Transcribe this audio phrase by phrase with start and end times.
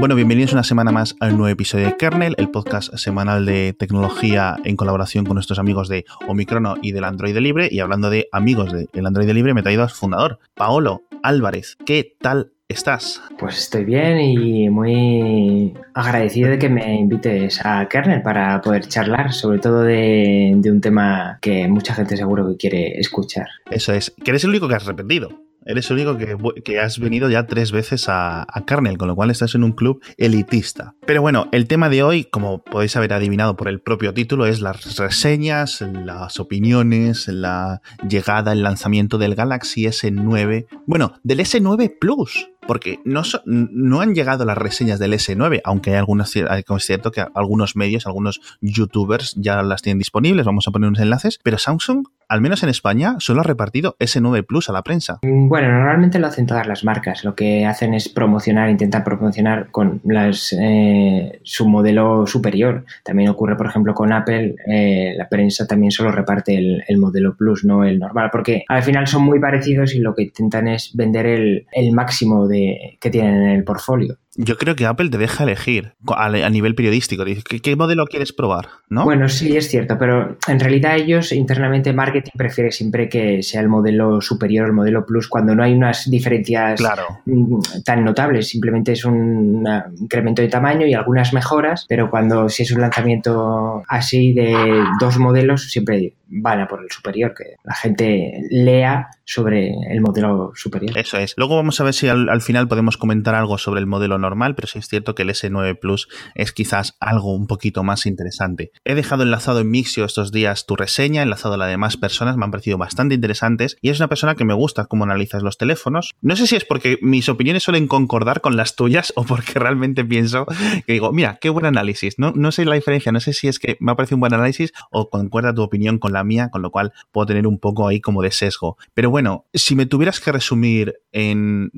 [0.00, 3.74] Bueno, bienvenidos una semana más a un nuevo episodio de Kernel, el podcast semanal de
[3.78, 7.68] tecnología en colaboración con nuestros amigos de Omicrono y del Android Libre.
[7.70, 11.76] Y hablando de amigos del Android Libre, me he traído al fundador, Paolo Álvarez.
[11.86, 13.22] ¿Qué tal estás?
[13.38, 19.32] Pues estoy bien y muy agradecido de que me invites a Kernel para poder charlar,
[19.32, 23.46] sobre todo de, un tema que mucha gente seguro que quiere escuchar.
[23.70, 25.28] Eso es, que eres el único que has repetido.
[25.66, 26.18] Eres el único
[26.62, 29.72] que, has venido ya tres veces a, a, Kernel, con lo cual estás en un
[29.72, 30.94] club elitista.
[31.06, 34.60] Pero bueno, el tema de hoy, como podéis haber adivinado por el propio título, es
[34.60, 40.66] las reseñas, las opiniones, la llegada, el lanzamiento del Galaxy S9.
[40.86, 45.96] Bueno, del S9 Plus porque no, no han llegado las reseñas del S9, aunque hay
[45.96, 50.88] algunos, es cierto que algunos medios, algunos youtubers ya las tienen disponibles, vamos a poner
[50.88, 54.82] unos enlaces, pero Samsung, al menos en España, solo ha repartido S9 Plus a la
[54.82, 55.18] prensa.
[55.22, 59.70] Mm, bueno, normalmente lo hacen todas las marcas, lo que hacen es promocionar, intentar promocionar
[59.70, 62.84] con las, eh, su modelo superior.
[63.04, 67.36] También ocurre, por ejemplo, con Apple, eh, la prensa también solo reparte el, el, modelo
[67.36, 70.94] Plus, no el normal, porque al final son muy parecidos y lo que intentan es
[70.94, 72.53] vender el, el máximo de
[73.00, 74.18] que tienen en el portfolio.
[74.36, 77.24] Yo creo que Apple te deja elegir a, nivel periodístico.
[77.24, 78.68] ¿qué, ¿qué, modelo quieres probar?
[78.88, 79.04] ¿no?
[79.04, 83.68] Bueno, sí, es cierto, pero en realidad ellos internamente marketing prefiere siempre que sea el
[83.68, 86.80] modelo superior, el modelo plus, cuando no hay unas diferencias
[87.26, 88.48] mm, tan notables.
[88.48, 89.64] Simplemente es un
[90.00, 94.54] incremento de tamaño y algunas mejoras, pero cuando si es un lanzamiento así de
[94.98, 100.52] dos modelos, siempre van a por el superior, que la gente lea sobre el modelo
[100.54, 100.96] superior.
[100.96, 101.34] Eso es.
[101.36, 104.54] Luego vamos a ver si al, al final podemos comentar algo sobre el modelo normal,
[104.54, 108.72] pero sí es cierto que el S9 Plus es quizás algo un poquito más interesante.
[108.84, 112.36] He dejado enlazado en Mixio estos días tu reseña, enlazado a la de más personas,
[112.36, 115.58] me han parecido bastante interesantes y es una persona que me gusta cómo analizas los
[115.58, 116.12] teléfonos.
[116.20, 120.04] No sé si es porque mis opiniones suelen concordar con las tuyas o porque realmente
[120.04, 120.46] pienso
[120.86, 122.18] que digo, mira, qué buen análisis.
[122.18, 124.34] No, no sé la diferencia, no sé si es que me ha parecido un buen
[124.34, 127.86] análisis o concuerda tu opinión con la mía, con lo cual puedo tener un poco
[127.86, 128.76] ahí como de sesgo.
[128.94, 131.70] Pero bueno, si me tuvieras que resumir en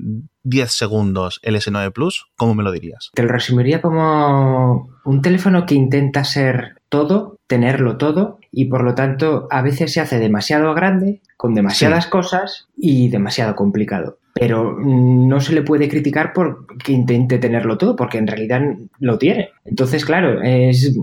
[0.47, 3.11] 10 segundos el S9 Plus, ¿cómo me lo dirías?
[3.15, 8.95] Te lo resumiría como un teléfono que intenta ser todo, tenerlo todo, y por lo
[8.95, 14.19] tanto a veces se hace demasiado grande, con demasiadas cosas y demasiado complicado.
[14.35, 18.61] Pero no se le puede criticar porque intente tenerlo todo, porque en realidad
[19.01, 19.51] lo tiene.
[19.65, 20.95] Entonces, claro, es,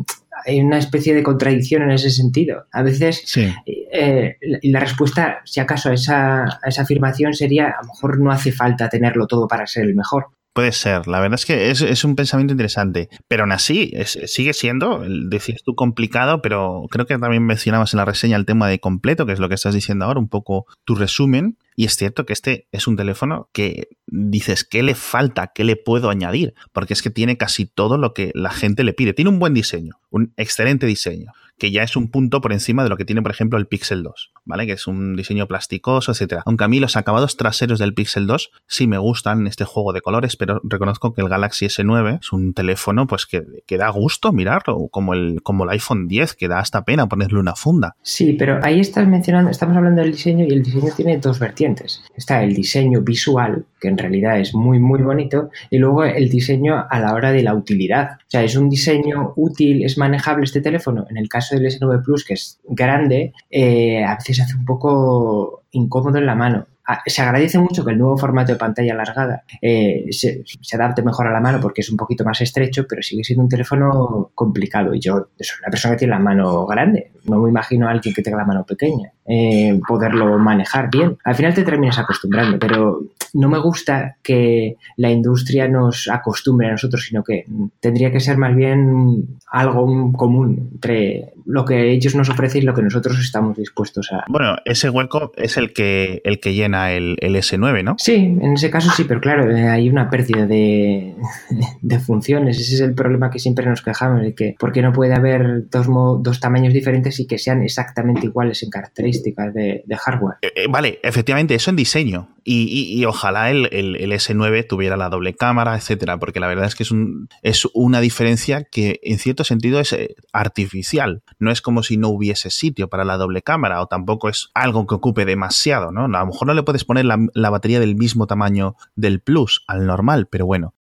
[0.46, 2.66] hay una especie de contradicción en ese sentido.
[2.72, 3.24] A veces,
[3.66, 8.32] eh, la, respuesta, si acaso, a esa, a esa afirmación sería, a lo mejor no
[8.32, 10.28] hace falta tenerlo todo para ser el mejor.
[10.54, 15.04] Puede ser, la verdad es que es, un pensamiento interesante, pero aún así sigue siendo,
[15.04, 19.26] decías tú, complicado, pero creo que también mencionabas en la reseña el tema de completo,
[19.26, 22.34] que es lo que estás diciendo ahora, un poco tu resumen, y es cierto que
[22.34, 25.52] este es un teléfono que dices, ¿qué le falta?
[25.56, 26.54] ¿Qué le puedo añadir?
[26.72, 29.14] Porque es que tiene casi todo lo que la gente le pide.
[29.14, 32.90] Tiene un buen diseño, un excelente diseño que ya es un punto por encima de
[32.90, 34.66] lo que tiene, por ejemplo, el Pixel 2, ¿vale?
[34.66, 36.44] Que es un diseño plasticoso, etcétera.
[36.46, 39.94] Aunque a mí los acabados traseros del Pixel 2 sí me gustan en este juego
[39.94, 43.90] de colores, pero reconozco que el Galaxy S9 es un teléfono pues que, que da
[43.90, 47.96] gusto mirarlo, como el, como el iPhone 10, que da hasta pena ponerle una funda.
[48.02, 52.04] Sí, pero ahí estás mencionando, estamos hablando del diseño y el diseño tiene dos vertientes.
[52.16, 56.86] Está el diseño visual, que en realidad es muy, muy bonito, y luego el diseño
[56.90, 58.14] a la hora de la utilidad.
[58.14, 61.06] O sea, es un diseño útil, es manejable este teléfono.
[61.10, 65.64] En el caso del S9 Plus, que es grande, eh, a veces hace un poco
[65.72, 66.68] incómodo en la mano.
[66.86, 71.28] Ah, se agradece mucho que el nuevo formato de pantalla alargada eh, se, adapte mejor
[71.28, 74.94] a la mano porque es un poquito más estrecho, pero sigue siendo un teléfono complicado.
[74.94, 78.14] Y yo soy una persona que tiene la mano grande, no me imagino a alguien
[78.14, 81.18] que tenga la mano pequeña, eh, poderlo manejar bien.
[81.24, 83.00] Al final te terminas acostumbrando, pero
[83.34, 87.46] no me gusta que la industria nos acostumbre a nosotros, sino que
[87.80, 92.74] tendría que ser más bien algo común entre lo que ellos nos ofrecen y lo
[92.74, 94.26] que nosotros estamos dispuestos a.
[94.28, 97.96] Bueno, ese hueco es el que, el que llena el, S9, ¿no?
[97.98, 101.16] Sí, en ese caso sí, pero claro, eh, hay una pérdida de,
[101.82, 102.60] de funciones.
[102.60, 105.70] Ese es el problema que siempre nos quejamos, de que ¿por qué no puede haber
[105.70, 105.88] dos,
[106.22, 110.38] dos tamaños diferentes y que sean exactamente iguales en características de, hardware?
[110.42, 112.30] Eh, eh, vale, efectivamente, eso en diseño.
[112.46, 116.84] Y, ojalá el, el, S9 tuviera la doble cámara, etcétera, porque la verdad es que
[116.84, 119.96] es, un, es una diferencia que en cierto sentido es
[120.34, 124.50] artificial no es como si no hubiese sitio para la doble cámara o tampoco es
[124.54, 126.06] algo que ocupe demasiado, ¿no?
[126.06, 129.86] A lo mejor no le puedes poner la, batería del mismo tamaño del Plus al
[129.86, 130.74] normal, pero bueno,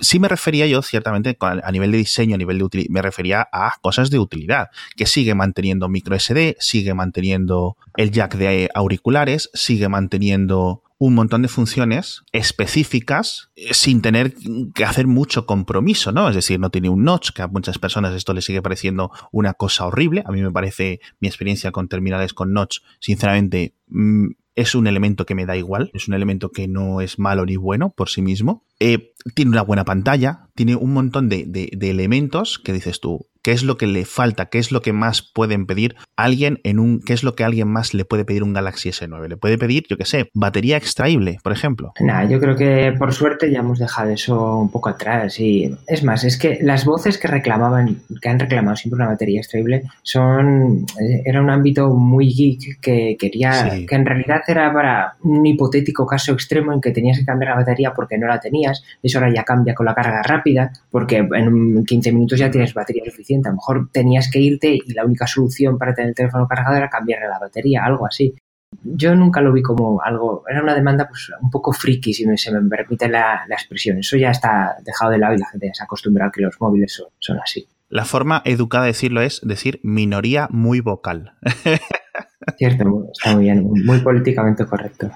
[0.00, 3.48] sí me refería yo, ciertamente, a nivel de diseño, a nivel de utilidad, me refería
[3.52, 9.50] a cosas de utilidad, que sigue manteniendo micro SD, sigue manteniendo el jack de auriculares,
[9.54, 14.34] sigue manteniendo un montón de funciones específicas eh, sin tener
[14.74, 16.28] que hacer mucho compromiso, ¿no?
[16.28, 19.54] Es decir, no tiene un notch, que a muchas personas esto les sigue pareciendo una
[19.54, 20.22] cosa horrible.
[20.26, 24.26] A mí me parece mi experiencia con terminales con notch, sinceramente, mm,
[24.60, 27.56] es un elemento que me da igual, es un elemento que no es malo ni
[27.56, 28.66] bueno por sí mismo.
[28.78, 33.52] Eh, tiene una buena pantalla, tiene un montón de, de, elementos que dices tú, ¿qué
[33.52, 34.46] es lo que le falta?
[34.46, 37.68] ¿Qué es lo que más pueden pedir alguien en un, qué es lo que alguien
[37.68, 39.28] más le puede pedir un Galaxy S9?
[39.28, 41.92] Le puede pedir, yo qué sé, batería extraíble, por ejemplo.
[42.00, 46.04] Nada, yo creo que por suerte ya hemos dejado eso un poco atrás y es
[46.04, 50.86] más, es que las voces que reclamaban, que han reclamado siempre una batería extraíble, son,
[51.00, 56.06] eh, era un ámbito muy geek que quería, que en realidad era para un hipotético
[56.06, 59.32] caso extremo en que tenías que cambiar la batería porque no la tenías eso ahora
[59.32, 63.39] ya cambia con la carga rápida, porque en 15 minutos ya tienes batería suficiente.
[63.48, 66.76] A lo mejor tenías que irte y la única solución para tener el teléfono cargado
[66.76, 68.34] era cambiarle la batería, algo así.
[68.82, 72.52] Yo nunca lo vi como algo, era una demanda pues un poco friki, si se
[72.52, 73.98] me permite la, expresión.
[73.98, 76.60] Eso ya está dejado de lado y la gente se ha acostumbrado a que los
[76.60, 77.66] móviles son, son así.
[77.88, 81.32] La forma educada de decirlo es decir minoría muy vocal.
[82.56, 85.10] Cierto, está muy bien, muy políticamente correcto.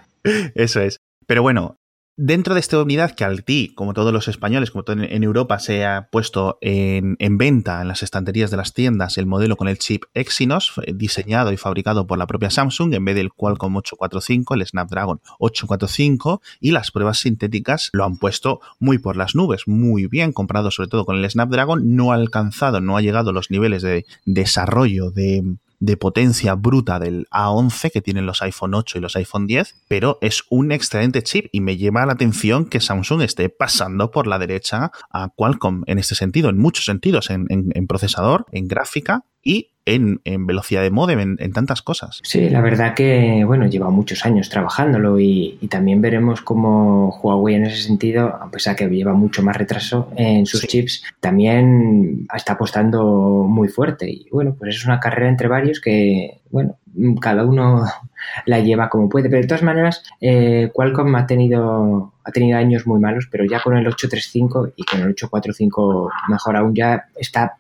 [0.55, 0.99] Eso es.
[1.26, 1.76] Pero bueno,
[2.16, 5.58] Dentro de esta unidad que al ti, como todos los españoles, como todo en Europa,
[5.58, 9.78] se ha puesto en, venta en las estanterías de las tiendas el modelo con el
[9.78, 14.64] chip Exynos, diseñado y fabricado por la propia Samsung, en vez del Qualcomm 845, el
[14.64, 20.32] Snapdragon 845, y las pruebas sintéticas lo han puesto muy por las nubes, muy bien,
[20.32, 23.82] comparado sobre todo con el Snapdragon, no ha alcanzado, no ha llegado a los niveles
[23.82, 25.43] de desarrollo de
[25.84, 30.19] de potencia bruta del A11 que tienen los iPhone 8 y los iPhone 10, pero
[30.20, 34.38] es un excelente chip y me lleva la atención que Samsung esté pasando por la
[34.38, 39.70] derecha a Qualcomm en este sentido, en muchos sentidos, en, en procesador, en gráfica y
[39.87, 42.20] en, velocidad de modem, en, tantas cosas.
[42.25, 47.67] Sí, la verdad que, bueno, lleva muchos años trabajándolo y, también veremos cómo Huawei en
[47.67, 53.46] ese sentido, a pesar que lleva mucho más retraso en sus chips, también está apostando
[53.49, 54.08] muy fuerte.
[54.11, 56.79] Y bueno, pues es una carrera entre varios que, bueno,
[57.20, 57.85] cada uno
[58.46, 59.29] la lleva como puede.
[59.29, 63.62] Pero de todas maneras, eh, Qualcomm ha tenido, ha tenido años muy malos, pero ya
[63.62, 67.56] con el 835 y con el 845 mejor aún ya está,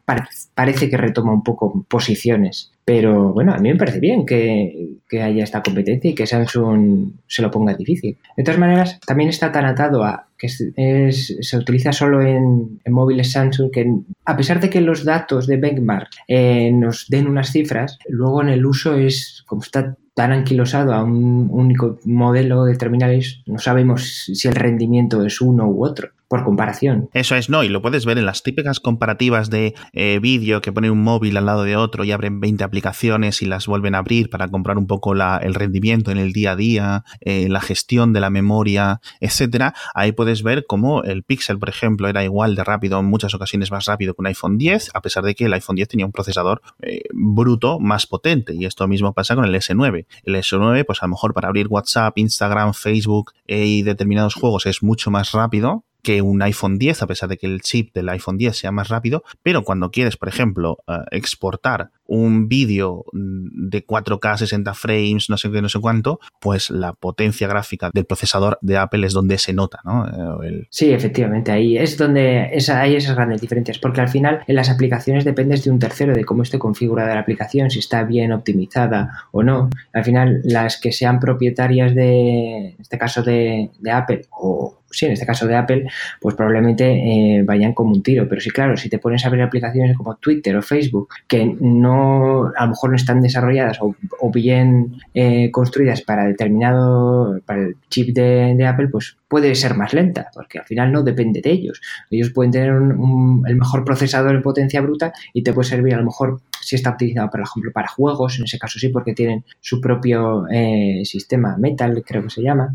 [0.54, 2.72] parece que retoma un poco posiciones.
[2.84, 7.40] Pero bueno, a mí me parece bien que, haya esta competencia y que Samsung se
[7.40, 8.18] lo ponga difícil.
[8.36, 13.70] De todas maneras, también está tan atado a que se utiliza solo en, móviles Samsung
[13.70, 13.86] que
[14.24, 18.48] a pesar de que los datos de benchmark eh, nos den unas cifras, luego en
[18.48, 24.30] el uso es como está tan anquilosado a un único modelo de terminales, no sabemos
[24.32, 27.10] si el rendimiento es uno u otro por comparación.
[27.12, 30.72] Eso es, no, y lo puedes ver en las típicas comparativas de eh, vídeo que
[30.72, 33.98] ponen un móvil al lado de otro y abren 20 aplicaciones y las vuelven a
[33.98, 37.60] abrir para comprar un poco la, el rendimiento en el día a día, eh, la
[37.60, 39.74] gestión de la memoria, etcétera.
[39.94, 43.86] Ahí ver cómo el Pixel, por ejemplo, era igual de rápido, en muchas ocasiones más
[43.86, 46.62] rápido que un iPhone 10, a pesar de que el iPhone 10 tenía un procesador
[46.82, 48.54] eh, bruto más potente.
[48.54, 50.06] Y esto mismo pasa con el S9.
[50.24, 54.82] El S9, pues a lo mejor para abrir WhatsApp, Instagram, Facebook y determinados juegos es
[54.82, 58.38] mucho más rápido que un iPhone 10, a pesar de que el chip del iPhone
[58.38, 64.36] 10 sea más rápido, pero cuando quieres, por ejemplo, eh, exportar un vídeo de 4K
[64.36, 68.76] 60 frames, no sé qué, no sé cuánto, pues la potencia gráfica del procesador de
[68.76, 70.06] Apple es donde se nota, ¿no?
[70.42, 74.68] Eh, sí, efectivamente, ahí es donde hay esas grandes diferencias, porque al final en las
[74.68, 79.24] aplicaciones dependes de un tercero, de cómo esté configurada la aplicación, si está bien optimizada
[79.32, 79.70] o no.
[79.94, 85.06] Al final, las que sean propietarias de, en este caso de, de Apple o sí,
[85.06, 85.86] en este caso de Apple,
[86.20, 88.28] pues probablemente eh, vayan como un tiro.
[88.28, 92.52] Pero sí, claro, si te pones a ver aplicaciones como Twitter o Facebook, que no,
[92.56, 93.94] a lo mejor no están desarrolladas o,
[94.32, 100.28] bien eh, construidas para determinado, para el chip de, Apple, pues puede ser más lenta,
[100.34, 101.80] porque al final no depende de ellos.
[102.10, 106.04] Ellos pueden tener el mejor procesador en potencia bruta y te puede servir a lo
[106.04, 109.80] mejor si está optimizado, por ejemplo, para juegos, en ese caso sí, porque tienen su
[109.80, 112.74] propio eh, sistema Metal, creo que se llama,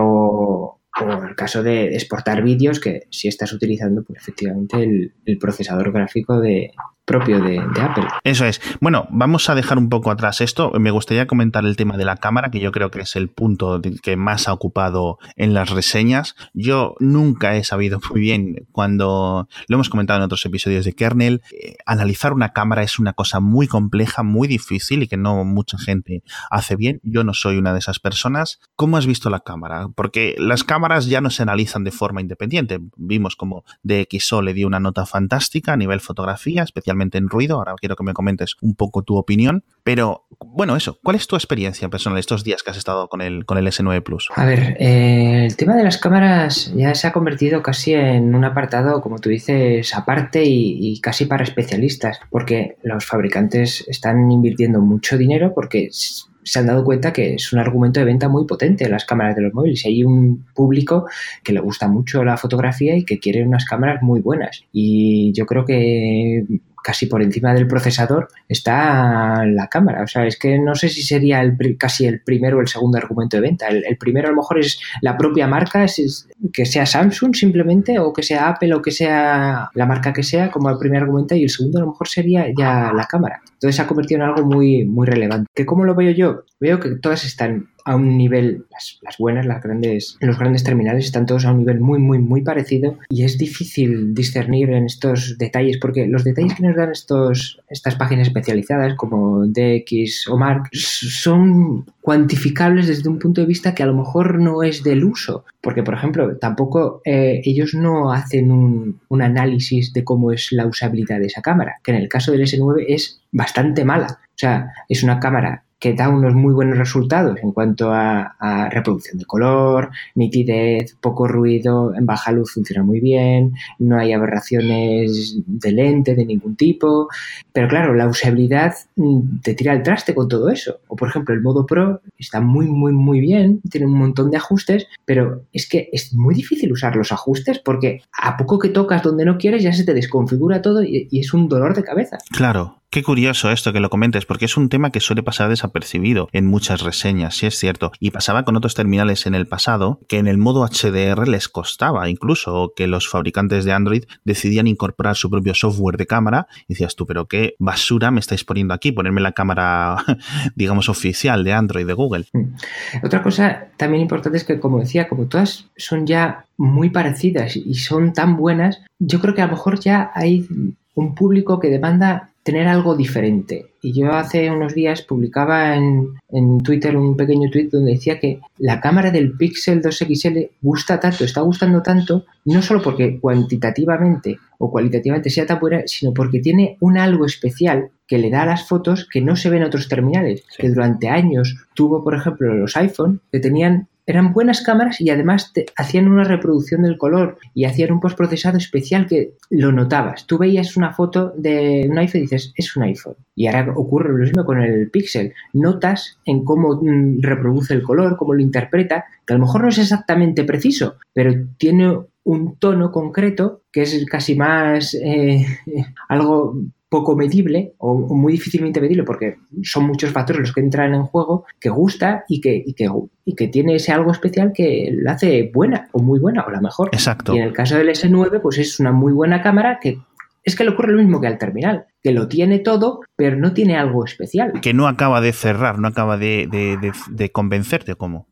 [0.00, 5.92] o, o el caso de exportar vídeos que si estás utilizando pues efectivamente el, procesador
[5.92, 6.72] gráfico de,
[7.04, 8.06] propio de, Apple.
[8.24, 8.60] Eso es.
[8.80, 10.72] Bueno, vamos a dejar un poco atrás esto.
[10.78, 13.80] Me gustaría comentar el tema de la cámara, que yo creo que es el punto
[14.02, 16.34] que más ha ocupado en las reseñas.
[16.54, 21.42] Yo nunca he sabido muy bien cuando lo hemos comentado en otros episodios de Kernel.
[21.52, 25.78] Eh, analizar una cámara es una cosa muy compleja, muy difícil y que no mucha
[25.78, 27.00] gente hace bien.
[27.02, 28.60] Yo no soy una de esas personas.
[28.76, 29.88] ¿Cómo has visto la cámara?
[29.94, 32.80] Porque las cámaras ya no se analizan de forma independiente.
[32.96, 37.56] Vimos como DxO le dio una nota fantástica a nivel fotografía, especialmente en ruido.
[37.56, 39.64] Ahora quiero que me comentes un poco tu opinión.
[39.82, 43.44] Pero bueno, eso, ¿cuál es tu experiencia personal estos días que has estado con el,
[43.44, 44.28] con el S9 Plus?
[44.34, 48.44] A ver, eh, el tema de las cámaras ya se ha convertido casi en un
[48.44, 55.18] apartado, como tú dices, aparte y, casi para especialistas, porque los fabricantes están invirtiendo mucho
[55.18, 59.04] dinero porque se han dado cuenta que es un argumento de venta muy potente las
[59.04, 59.84] cámaras de los móviles.
[59.86, 61.06] Hay un público
[61.42, 64.62] que le gusta mucho la fotografía y que quiere unas cámaras muy buenas.
[64.72, 66.44] Y yo creo que
[66.84, 70.02] casi por encima del procesador está la cámara.
[70.02, 72.98] O sea, es que no sé si sería el, casi el primero o el segundo
[72.98, 73.68] argumento de venta.
[73.68, 78.12] El, primero a lo mejor es la propia marca, es, que sea Samsung simplemente, o
[78.12, 81.44] que sea Apple, o que sea la marca que sea, como el primer argumento, y
[81.44, 83.40] el segundo a lo mejor sería ya la cámara.
[83.54, 85.48] Entonces ha convertido en algo muy, muy relevante.
[85.54, 86.44] ¿Que ¿Cómo lo veo yo?
[86.60, 88.64] Veo que todas están a un nivel,
[89.02, 92.42] las, buenas, las grandes, los grandes terminales están todos a un nivel muy, muy, muy
[92.42, 97.60] parecido y es difícil discernir en estos detalles porque los detalles que nos dan estos,
[97.68, 103.82] estas páginas especializadas como DX o Mark son cuantificables desde un punto de vista que
[103.82, 105.44] a lo mejor no es del uso.
[105.60, 110.66] Porque, por ejemplo, tampoco eh, ellos no hacen un, un análisis de cómo es la
[110.66, 114.18] usabilidad de esa cámara, que en el caso del S9 es bastante mala.
[114.34, 119.18] O sea, es una cámara que da unos muy buenos resultados en cuanto a, reproducción
[119.18, 125.72] de color, nitidez, poco ruido, en baja luz funciona muy bien, no hay aberraciones de
[125.72, 127.08] lente de ningún tipo,
[127.52, 130.78] pero claro, la usabilidad mm, te tira el traste con todo eso.
[130.88, 134.38] O por ejemplo, el modo Pro está muy, muy, muy bien, tiene un montón de
[134.38, 139.02] ajustes, pero es que es muy difícil usar los ajustes porque a poco que tocas
[139.02, 142.16] donde no quieres ya se te desconfigura todo y es un dolor de cabeza.
[142.30, 146.28] Claro, Qué curioso esto que lo comentes, porque es un tema que suele pasar desapercibido
[146.30, 147.90] en muchas reseñas, si es cierto.
[147.98, 152.08] Y pasaba con otros terminales en el pasado que en el modo HDR les costaba,
[152.08, 156.46] incluso que los fabricantes de Android decidían incorporar su propio software de cámara.
[156.68, 159.96] Y decías tú, pero qué basura me estáis poniendo aquí, ponerme la cámara,
[160.54, 162.26] digamos, oficial de Android de Google.
[162.32, 162.54] Mm.
[163.02, 167.74] Otra cosa también importante es que, como decía, como todas son ya muy parecidas y
[167.74, 170.46] son tan buenas, yo creo que a lo mejor ya hay
[170.94, 173.72] un público que demanda tener algo diferente.
[173.80, 178.40] Y yo hace unos días publicaba en, en, Twitter un pequeño tweet donde decía que
[178.58, 184.38] la cámara del Pixel 2 XL gusta tanto, está gustando tanto, no solo porque cuantitativamente
[184.58, 188.46] o cualitativamente sea tan buena, sino porque tiene un algo especial que le da a
[188.46, 190.44] las fotos que no se ven en otros terminales.
[190.58, 195.52] Que durante años tuvo, por ejemplo, los iPhone, que tenían eran buenas cámaras y además
[195.52, 200.26] te hacían una reproducción del color y hacían un postprocesado especial que lo notabas.
[200.26, 203.16] Tú veías una foto de un iPhone y dices, es un iPhone.
[203.34, 205.32] Y ahora ocurre lo mismo con el Pixel.
[205.52, 209.68] Notas en cómo mm, reproduce el color, cómo lo interpreta, que a lo mejor no
[209.68, 215.46] es exactamente preciso, pero tiene un tono concreto que es casi más eh,
[216.08, 216.56] algo
[216.88, 221.44] poco medible o, muy difícilmente medible porque son muchos factores los que entran en juego
[221.58, 222.88] que gusta y que, y que,
[223.24, 226.60] y que tiene ese algo especial que la hace buena o muy buena o la
[226.60, 226.90] mejor.
[226.92, 227.34] Exacto.
[227.34, 229.98] Y en el caso del S9 pues es una muy buena cámara que
[230.44, 233.54] es que le ocurre lo mismo que al terminal, que lo tiene todo, pero no
[233.54, 234.52] tiene algo especial.
[234.60, 238.28] Que no acaba de cerrar, no acaba de, de, de, convencerte, ¿cómo?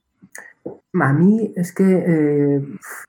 [1.01, 2.63] A mí es que, eh,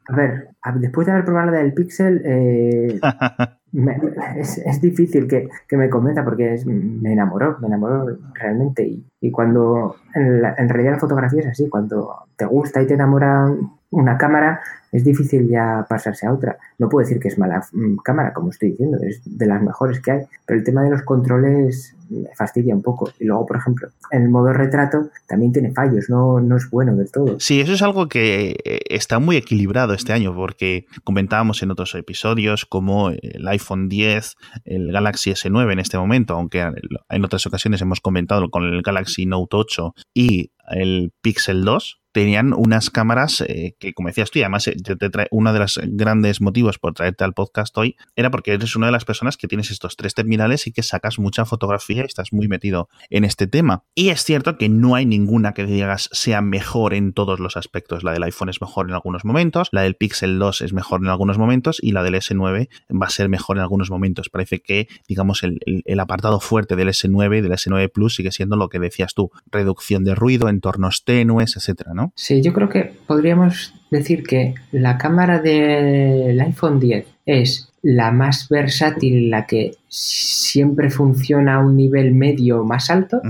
[0.07, 2.99] a ver, después de haber probado la del Pixel, eh,
[4.37, 8.87] es, difícil que, me comenta porque me enamoró, me enamoró realmente.
[8.87, 12.93] Y, y cuando en, en, realidad la fotografía es así, cuando te gusta y te
[12.93, 13.53] enamora
[13.93, 16.57] una cámara, es difícil ya pasarse a otra.
[16.77, 19.99] No puedo decir que es mala mm, cámara, como estoy diciendo, es de las mejores
[20.01, 23.11] que hay, pero el tema de los controles me fastidia un poco.
[23.19, 26.95] Y luego, por ejemplo, en el modo retrato también tiene fallos, no, no es bueno
[26.95, 27.39] del todo.
[27.39, 31.95] Sí, eso es algo que eh, está muy equilibrado este año, porque comentábamos en otros
[31.95, 34.35] episodios como el iPhone 10,
[34.65, 36.61] el Galaxy S9 en este momento, aunque
[37.09, 42.53] en otras ocasiones hemos comentado con el Galaxy Note 8 y el Pixel 2, tenían
[42.53, 45.79] unas cámaras eh, que, como decías tú, y además eh, te trae, uno de los
[45.83, 49.47] grandes motivos por traerte al podcast hoy era porque eres una de las personas que
[49.47, 53.47] tienes estos tres terminales y que sacas mucha fotografía y estás muy metido en este
[53.47, 53.83] tema.
[53.95, 58.03] Y es cierto que no hay ninguna que digas sea mejor en todos los aspectos.
[58.03, 61.09] La del iPhone es mejor en algunos momentos, la del Pixel 2 es mejor en
[61.09, 64.29] algunos momentos y la del S9 va a ser mejor en algunos momentos.
[64.29, 68.55] Parece que, digamos, el, el apartado fuerte del S9 y del S9 Plus sigue siendo
[68.55, 72.02] lo que decías tú, reducción de ruido, entornos tenues, etcétera, ¿no?
[72.15, 78.47] Sí, yo creo que podríamos decir que la cámara del iPhone 10 es la más
[78.49, 83.21] versátil, la que siempre funciona a un nivel medio más alto.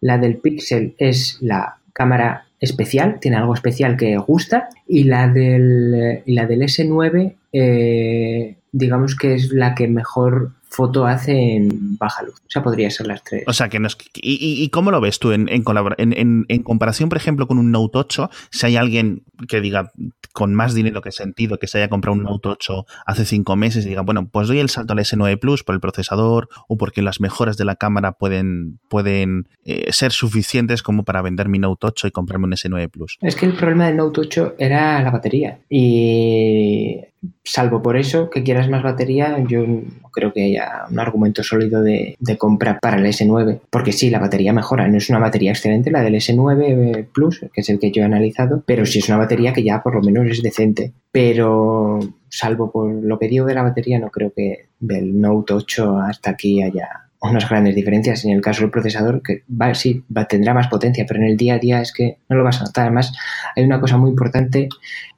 [0.00, 4.68] La del Pixel es la cámara especial, tiene algo especial que gusta.
[4.86, 11.56] Y la del, la del S9, eh, digamos que es la que mejor foto hace
[11.56, 12.34] en baja luz.
[12.40, 13.44] O sea, podría ser las tres.
[13.46, 13.96] O sea, que no es...
[14.14, 15.64] ¿Y, y, cómo lo ves tú en, en,
[15.98, 18.30] en, en, comparación, por ejemplo, con un Note 8?
[18.50, 19.92] Si hay alguien que diga
[20.32, 23.84] con más dinero que sentido que se haya comprado un Note 8 hace cinco meses
[23.84, 27.02] y diga, bueno, pues doy el salto al S9 Plus por el procesador o porque
[27.02, 31.86] las mejoras de la cámara pueden, pueden eh, ser suficientes como para vender mi Note
[31.86, 33.18] 8 y comprarme un S9 Plus.
[33.20, 37.11] Es que el problema del Note 8 era la batería y
[37.44, 39.64] salvo por eso, que quieras más batería, yo
[40.12, 44.52] creo que haya un argumento sólido de, compra para el S9, porque sí, la batería
[44.52, 48.02] mejora, no es una batería excelente la del S9 Plus, que es el que yo
[48.02, 52.00] he analizado, pero sí es una batería que ya por lo menos es decente, pero
[52.28, 56.30] salvo por lo que digo de la batería, no creo que del Note 8 hasta
[56.30, 56.88] aquí haya
[57.22, 58.24] unas grandes diferencias.
[58.24, 61.54] En el caso del procesador, que va, sí, tendrá más potencia, pero en el día
[61.54, 62.86] a día es que no lo vas a notar.
[62.86, 63.12] Además,
[63.54, 64.68] hay una cosa muy importante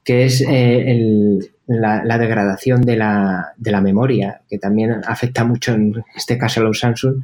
[0.03, 5.73] que es eh, el, la, degradación de la, de la, memoria, que también afecta mucho
[5.73, 7.23] en este caso a los Samsung.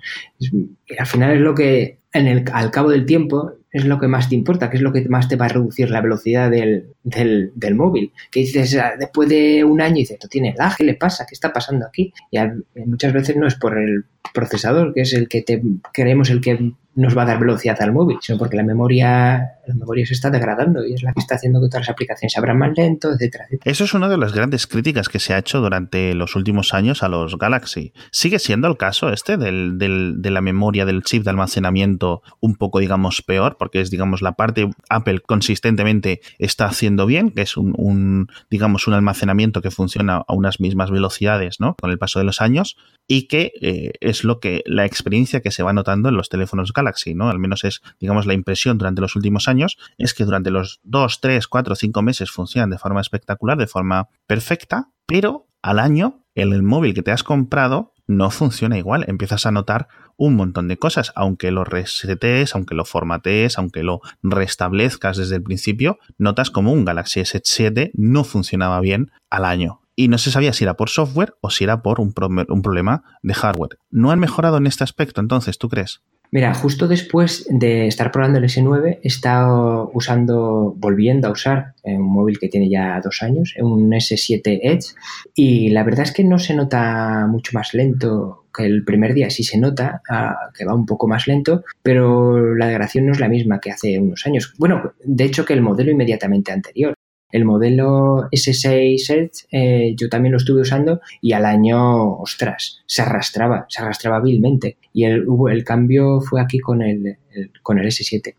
[0.98, 4.28] al final es lo que, en el, al cabo del tiempo, es lo que más
[4.28, 7.76] te importa, que es lo que más te va a reducir la velocidad del, del,
[7.76, 8.12] móvil.
[8.30, 11.26] Que dices, ah, después de un año, dices, esto tiene lag, ¿qué le pasa?
[11.26, 12.14] ¿Qué está pasando aquí?
[12.32, 12.38] Y
[12.86, 15.62] muchas veces no es por el procesador, que es el que te,
[15.94, 19.74] queremos el que nos va a dar velocidad al móvil, sino porque la memoria, la
[19.76, 22.58] memoria se está degradando y es la que está haciendo que otras aplicaciones se abran
[22.58, 26.14] más lento, etcétera, Eso es una de las grandes críticas que se ha hecho durante
[26.14, 27.94] los últimos años a los Galaxy.
[28.12, 32.56] ¿Sigue siendo el caso este del, del, de la memoria del chip de almacenamiento un
[32.56, 33.56] poco, digamos, peor?
[33.58, 38.88] Porque es, digamos, la parte Apple consistentemente está haciendo bien, que es un, un digamos,
[38.88, 41.76] un almacenamiento que funciona a unas mismas velocidades, ¿no?
[41.80, 42.76] Con el paso de los años
[43.08, 46.72] y que eh, es lo que la experiencia que se va notando en los teléfonos
[46.72, 46.81] Galaxy,
[47.16, 47.30] ¿no?
[47.30, 51.22] Al menos es, digamos, la impresión durante los últimos años, es que durante los 2,
[51.22, 56.64] 3, 4, 5 meses funcionan de forma espectacular, de forma perfecta, pero al año el
[56.64, 59.06] móvil que te has comprado no funciona igual.
[59.08, 64.02] Empiezas a notar un montón de cosas, aunque lo resetees, aunque lo formatees, aunque lo
[64.22, 70.08] restablezcas desde el principio, notas como un Galaxy S7 no funcionaba bien al año y
[70.08, 73.78] no se sabía si era por software o si era por un, problema de hardware.
[73.90, 76.02] ¿No han mejorado en este aspecto entonces, tú crees?
[76.34, 82.02] Mira, justo después de estar probando el S9, he estado usando, volviendo a usar un
[82.02, 84.96] móvil que tiene ya dos años, un S7 Edge,
[85.36, 89.30] y la verdad es que no se nota mucho más lento que el primer día,
[89.30, 93.20] sí se nota ah, que va un poco más lento, pero la degradación no es
[93.20, 94.54] la misma que hace unos años.
[94.58, 96.94] Bueno, de hecho que el modelo inmediatamente anterior.
[97.32, 103.02] El modelo S6 Edge eh, yo también lo estuve usando y al año, ostras, se
[103.02, 104.78] arrastraba, se arrastraba vilmente.
[104.94, 105.26] Y el,
[105.64, 107.18] cambio fue aquí con el,
[107.64, 108.36] con el S7.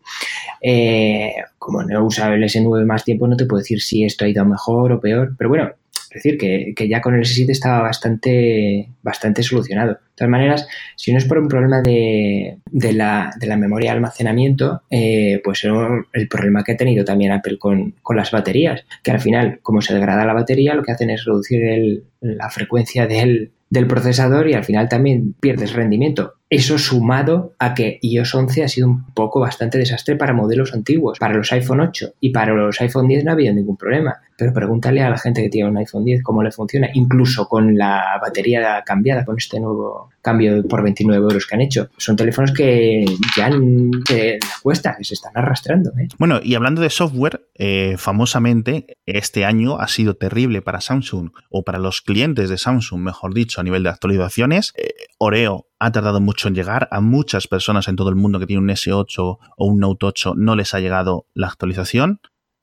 [0.60, 4.24] Eh, como no he usado el S9 más tiempo, no te puedo decir si esto
[4.24, 5.70] ha ido mejor o peor, pero bueno,
[6.14, 9.92] es decir, que, ya con el S7 estaba bastante, bastante solucionado.
[9.92, 15.40] De todas maneras, si no es por un problema de, la, memoria de almacenamiento, eh,
[15.42, 19.80] pues el problema que ha tenido también Apple con, las baterías, que al final, como
[19.80, 24.54] se degrada la batería, lo que hacen es reducir la frecuencia del, del procesador y
[24.54, 26.34] al final también pierdes rendimiento.
[26.52, 31.18] Eso sumado a que iOS 11 ha sido un poco bastante desastre para modelos antiguos.
[31.18, 34.20] Para los iPhone 8 y para los iPhone 10 no ha habido ningún problema.
[34.36, 37.78] Pero pregúntale a la gente que tiene un iPhone 10 cómo le funciona, incluso con
[37.78, 41.88] la batería cambiada, con este nuevo cambio por 29 euros que han hecho.
[41.96, 45.90] Son teléfonos que ya les cuesta, que se están arrastrando.
[45.98, 46.08] ¿eh?
[46.18, 51.62] Bueno, y hablando de software, eh, famosamente este año ha sido terrible para Samsung o
[51.62, 54.74] para los clientes de Samsung, mejor dicho, a nivel de actualizaciones.
[54.76, 56.86] Eh, Oreo ha tardado mucho en llegar.
[56.92, 60.34] A muchas personas en todo el mundo que tienen un S8 o un Note 8
[60.36, 62.20] no les ha llegado la actualización.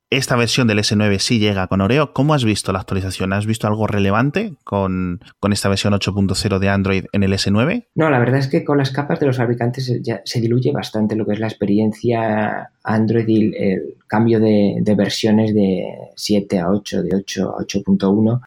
[0.09, 2.13] Esta versión del S9 sí llega con Oreo.
[2.13, 3.31] ¿Cómo has visto la actualización?
[3.33, 5.19] ¿Has visto algo relevante con,
[5.51, 7.87] esta versión 8.0 de Android en el S9?
[7.93, 11.15] No, la verdad es que con las capas de los fabricantes ya se diluye bastante
[11.15, 15.83] lo que es la experiencia Android y el cambio de, de versiones de
[16.15, 18.41] 7 a 8, de 8 a 8.1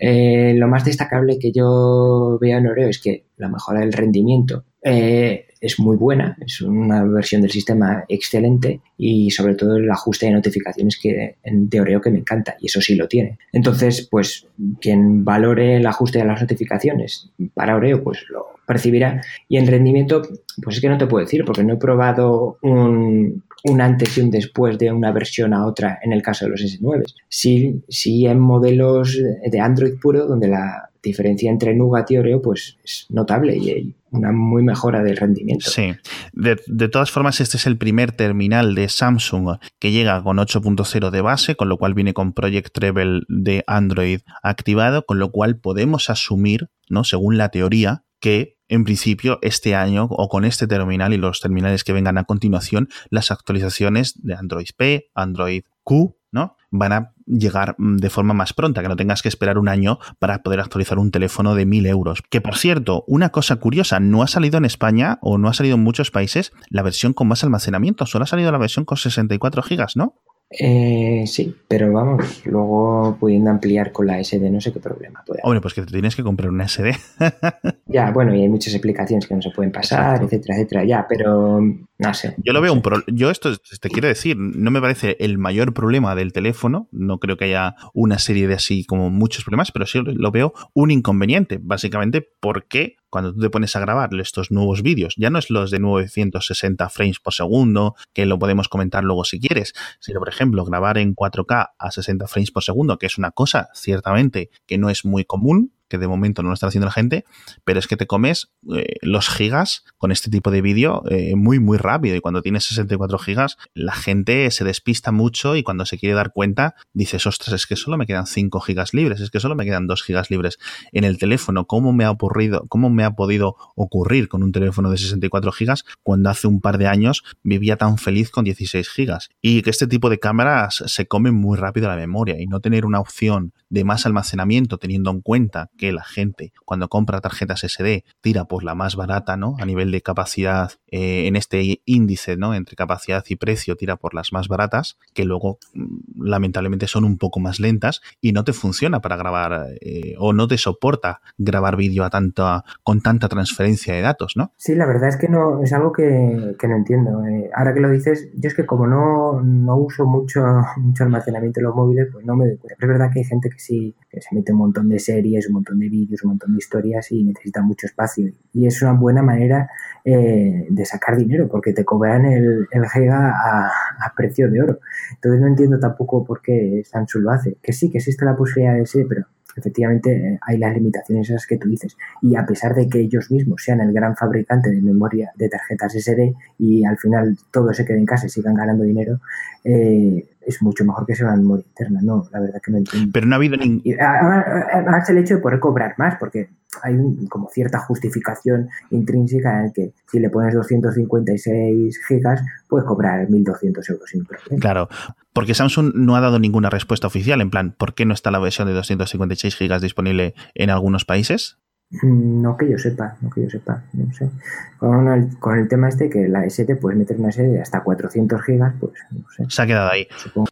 [0.00, 4.64] eh, lo más destacable que yo veo en Oreo es que la mejora del rendimiento
[4.82, 10.24] eh, es muy buena, es una versión del sistema excelente y sobre todo el ajuste
[10.24, 13.38] de notificaciones que, de Oreo que me encanta y eso sí lo tiene.
[13.52, 14.46] Entonces, pues
[14.80, 19.20] quien valore el ajuste de las notificaciones para Oreo, pues lo percibirá.
[19.48, 20.22] Y en rendimiento,
[20.62, 24.20] pues es que no te puedo decir porque no he probado un, un antes y
[24.20, 27.04] un después de una versión a otra en el caso de los S9.
[27.28, 32.78] Sí, sí en modelos de Android puro donde la diferencia entre Nougat y Oreo pues
[32.84, 35.70] es notable y hay una muy mejora del rendimiento.
[35.70, 35.94] Sí,
[36.32, 41.20] de, todas formas este es el primer terminal de Samsung que llega con 8.0 de
[41.20, 46.10] base, con lo cual viene con Project Treble de Android activado, con lo cual podemos
[46.10, 47.04] asumir, ¿no?
[47.04, 51.84] según la teoría, que en principio este año o con este terminal y los terminales
[51.84, 56.56] que vengan a continuación, las actualizaciones de Android P, Android Q, ¿no?
[56.70, 59.98] Van a llegar mm, de forma más pronta, que no tengas que esperar un año
[60.20, 62.22] para poder actualizar un teléfono de 1000 euros.
[62.30, 65.74] Que por cierto, una cosa curiosa, no ha salido en España o no ha salido
[65.74, 69.62] en muchos países la versión con más almacenamiento, solo ha salido la versión con 64
[69.62, 70.14] gigas, ¿no?
[70.50, 75.40] Eh, sí, pero vamos, luego pudiendo ampliar con la SD, no sé qué problema puede
[75.44, 76.92] Hombre, pues que te tienes que comprar una SD.
[77.86, 81.60] ya, bueno, y hay muchas explicaciones que no se pueden pasar, etcétera, etcétera, ya, pero
[81.60, 82.34] no sé.
[82.38, 83.04] Yo lo veo un problema.
[83.06, 87.36] Yo esto te quiero decir, no me parece el mayor problema del teléfono, no creo
[87.36, 91.60] que haya una serie de así como muchos problemas, pero sí lo veo un inconveniente,
[91.62, 95.70] básicamente porque cuando tú te pones a grabar estos nuevos vídeos, ya no es los
[95.70, 100.64] de 960 frames por segundo, que lo podemos comentar luego si quieres, sino por ejemplo
[100.64, 104.90] grabar en 4K a 60 frames por segundo, que es una cosa ciertamente que no
[104.90, 107.24] es muy común, que de momento no lo está haciendo la gente,
[107.64, 111.58] pero es que te comes eh, los gigas con este tipo de vídeo eh, muy,
[111.58, 112.16] muy rápido.
[112.16, 116.32] Y cuando tienes 64 gigas, la gente se despista mucho y cuando se quiere dar
[116.32, 119.64] cuenta, dices, ostras, es que solo me quedan 5 gigas libres, es que solo me
[119.64, 120.58] quedan 2 gigas libres
[120.92, 121.66] en el teléfono.
[121.66, 125.84] ¿Cómo me ha ocurrido, cómo me ha podido ocurrir con un teléfono de 64 gigas
[126.02, 129.28] cuando hace un par de años vivía tan feliz con 16 gigas?
[129.42, 132.86] Y que este tipo de cámaras se comen muy rápido la memoria y no tener
[132.86, 138.04] una opción de más almacenamiento teniendo en cuenta que la gente cuando compra tarjetas SD
[138.20, 139.56] tira por la más barata, ¿no?
[139.58, 142.54] A nivel de capacidad, eh, en este índice, ¿no?
[142.54, 147.16] Entre capacidad y precio tira por las más baratas, que luego mm, lamentablemente son un
[147.16, 151.76] poco más lentas y no te funciona para grabar eh, o no te soporta grabar
[151.76, 154.52] vídeo a tanta, con tanta transferencia de datos, ¿no?
[154.58, 157.24] Sí, la verdad es que no, es algo que, no entiendo.
[157.24, 160.42] Eh, ahora que lo dices, yo es que como no, no uso mucho,
[160.76, 162.76] mucho almacenamiento en los móviles, pues no me doy cuenta.
[162.78, 165.48] Pero es verdad que hay gente que sí, que se mete un montón de series,
[165.48, 168.32] un montón de vídeos, un montón de historias y necesita mucho espacio.
[168.52, 169.70] Y es una buena manera
[170.04, 173.70] eh, de sacar dinero porque te cobran el, el giga a,
[174.16, 174.80] precio de oro.
[175.14, 177.56] Entonces no entiendo tampoco por qué Samsung lo hace.
[177.62, 181.46] Que sí, que existe la posibilidad de ser, pero efectivamente eh, hay las limitaciones esas
[181.46, 181.96] que tú dices.
[182.22, 185.94] Y a pesar de que ellos mismos sean el gran fabricante de memoria de tarjetas
[185.94, 189.20] SD y al final todo se quede en casa y sigan ganando dinero,
[189.64, 192.00] eh, es mucho mejor que sea una memoria interna.
[192.02, 193.10] No, la verdad que no entiendo.
[193.12, 193.82] Pero no ha habido ningún...
[194.00, 196.48] Además el hecho de poder cobrar más, porque
[196.82, 196.96] hay
[197.28, 204.10] como cierta justificación intrínseca en que si le pones 256 gigas, puedes cobrar 1.200 euros
[204.10, 204.60] sin problema.
[204.60, 204.88] Claro,
[205.32, 208.38] porque Samsung no ha dado ninguna respuesta oficial, en plan, ¿por qué no está la
[208.38, 211.58] versión de 256 gigas disponible en algunos países?
[211.90, 214.30] Mm, no que yo sepa, no que yo sepa, no sé.
[214.78, 217.82] Con el, con el tema este que la ST puedes meter una ST de hasta
[217.82, 219.44] 400 gigas, pues no sé.
[219.48, 220.06] Se ha quedado ahí.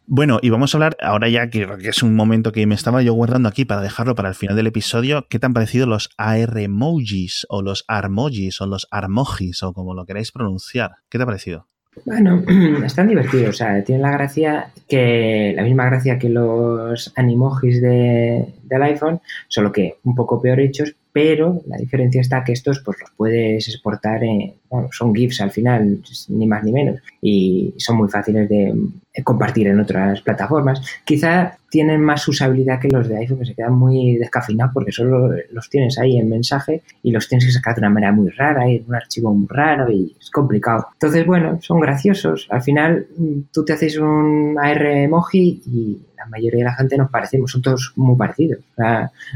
[0.06, 3.14] Bueno, y vamos a hablar ahora ya que, es un momento que me estaba yo
[3.14, 5.26] guardando aquí para dejarlo para el final del episodio.
[5.30, 10.06] ¿Qué te han parecido los AR-emojis o los Armojis o los Armojis o como lo
[10.06, 10.96] queráis pronunciar?
[11.08, 11.68] ¿Qué te ha parecido?
[12.04, 12.42] Bueno,
[12.84, 18.54] están divertidos, o sea, tienen la gracia que, la misma gracia que los animojis de,
[18.64, 22.96] del iPhone, solo que un poco peor hechos, pero la diferencia está que estos pues
[23.00, 27.96] los puedes exportar en, bueno, son GIFs al final, ni más ni menos, y son
[27.96, 28.72] muy fáciles de
[29.24, 30.80] compartir en otras plataformas.
[31.04, 35.30] Quizá tienen más usabilidad que los de iPhone, que se quedan muy descafinados porque solo
[35.50, 38.68] los tienes ahí en mensaje y los tienes que sacar de una manera muy rara,
[38.68, 40.86] en un archivo muy raro y es complicado.
[40.92, 42.46] Entonces, bueno, son graciosos.
[42.48, 43.08] Al final,
[43.52, 47.62] tú te haces un AR emoji y la mayoría de la gente nos parecemos, son
[47.62, 48.60] todos muy parecidos.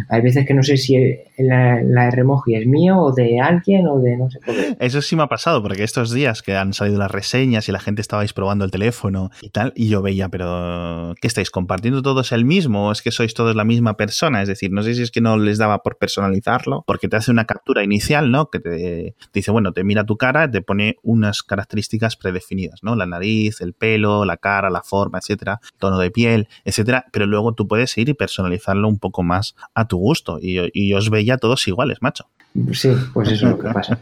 [0.09, 0.97] hay veces que no sé si
[1.38, 4.77] la, la R-Emoji es mío o de alguien o de no sé qué.
[4.81, 7.81] Eso sí me ha pasado, porque estos días que han salido las reseñas y la
[7.81, 12.33] gente estabais probando el teléfono y tal, y yo veía, pero ¿qué estáis compartiendo todos
[12.33, 12.88] el mismo?
[12.88, 14.42] ¿O es que sois todos la misma persona?
[14.42, 17.31] Es decir, no sé si es que no les daba por personalizarlo, porque te hace
[17.31, 18.51] una captura inicial, ¿no?
[18.51, 22.97] Que te, dice, bueno, te mira tu cara, te pone unas características predefinidas, ¿no?
[22.97, 27.52] La nariz, el pelo, la cara, la forma, etcétera, tono de piel, etcétera, pero luego
[27.52, 30.38] tú puedes ir y personalizarlo un poco más a tu gusto.
[30.40, 32.26] Y, y yo os veía todos iguales, macho.
[32.72, 33.98] Sí, pues eso es lo que pasa.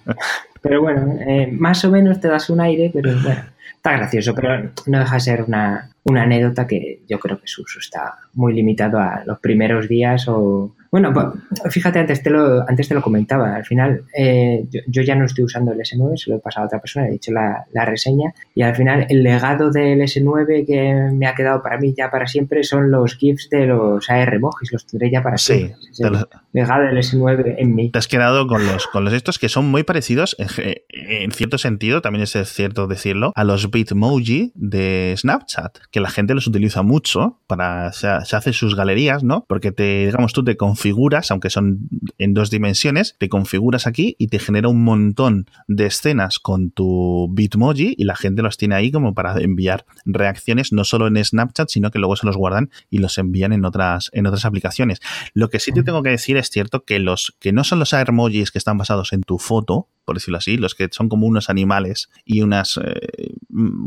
[0.63, 3.43] Pero bueno, eh, más o menos te das un aire, pero bueno,
[3.77, 7.63] está gracioso, pero no deja de ser una, una anécdota que yo creo que su
[7.63, 11.35] uso está muy limitado a los primeros días o, bueno,
[11.71, 13.55] fíjate, antes te lo, antes te lo comentaba.
[13.55, 16.67] Al final, eh, yo, ya no estoy usando el S9, se lo he pasado a
[16.67, 18.35] otra persona, he hecho la, reseña.
[18.57, 22.27] Y al final, el legado del S9 que me ha quedado para mí ya para
[22.27, 25.77] siempre son los GIFs de los AR Mojis, los tendré ya para siempre.
[25.93, 27.91] Sí, el legado del S9 en mí.
[27.91, 32.03] Te has quedado con los, con los estos que son muy parecidos, en, cierto sentido,
[32.03, 37.39] también es cierto decirlo, a los Bitmoji de Snapchat, que la gente los utiliza mucho
[37.47, 39.45] para, se, se hace sus galerías, ¿no?
[39.47, 44.17] Porque te, digamos, tú te confías configuras, aunque son en dos dimensiones, te configuras aquí
[44.19, 48.77] y te genera un montón de escenas con tu Bitmoji y la gente los tiene
[48.77, 52.71] ahí como para enviar reacciones no solo en Snapchat, sino que luego se los guardan
[52.89, 55.01] y los envían en otras, en otras aplicaciones.
[55.35, 57.93] Lo que sí te tengo que decir es cierto que los que no son los
[57.93, 61.51] emojis que están basados en tu foto, por decirlo así, los que son como unos
[61.51, 63.35] animales y unas eh,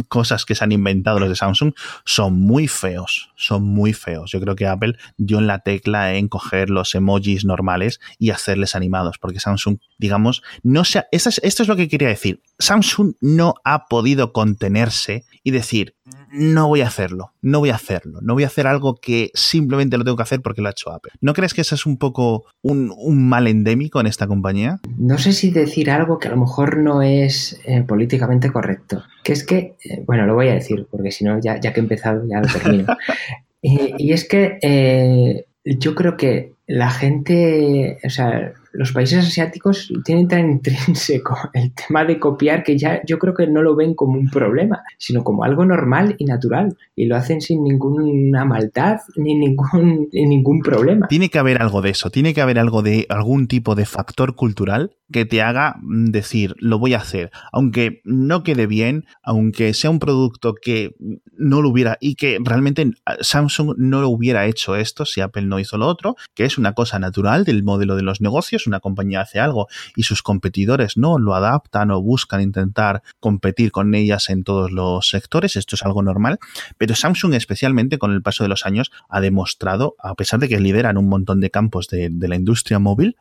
[0.07, 1.73] cosas que se han inventado los de Samsung,
[2.05, 4.31] son muy feos, son muy feos.
[4.31, 8.75] Yo creo que Apple dio en la tecla en coger los emojis normales y hacerles
[8.75, 11.03] animados, porque Samsung, digamos, no se...
[11.11, 11.29] esto
[11.63, 12.41] es lo que quería decir.
[12.63, 15.95] Samsung no ha podido contenerse y decir,
[16.31, 19.97] no voy a hacerlo, no voy a hacerlo, no voy a hacer algo que simplemente
[19.97, 21.11] lo tengo que hacer porque lo ha hecho Apple.
[21.19, 22.93] ¿No crees que ese es un poco un,
[23.27, 24.79] mal endémico en esta compañía?
[24.97, 29.03] No sé si decir algo que a lo mejor no es eh, políticamente correcto.
[29.25, 31.81] Que es que, eh, bueno, lo voy a decir porque si no, ya, ya que
[31.81, 32.85] he empezado, ya lo termino.
[33.61, 40.27] y, es que eh, yo creo que la gente, o sea, los países asiáticos tienen
[40.27, 44.19] tan intrínseco el tema de copiar que ya yo creo que no lo ven como
[44.19, 46.75] un problema, sino como algo normal y natural.
[46.95, 51.07] Y lo hacen sin ninguna maldad ni ningún, ningún problema.
[51.07, 54.35] Tiene que haber algo de eso, tiene que haber algo de algún tipo de factor
[54.35, 59.73] cultural que te haga mm, decir, lo voy a hacer, aunque no quede bien, aunque
[59.73, 60.95] sea un producto que
[61.37, 65.43] no lo hubiera y que realmente ah, Samsung no lo hubiera hecho esto si Apple
[65.43, 68.79] no hizo lo otro, que es una cosa natural del modelo de los negocios, una
[68.79, 74.29] compañía hace algo y sus competidores no lo adaptan o buscan intentar competir con ellas
[74.29, 76.39] en todos los sectores, esto es algo normal,
[76.77, 80.59] pero Samsung especialmente con el paso de los años ha demostrado, a pesar de que
[80.59, 83.17] lideran un montón de campos de, la industria móvil,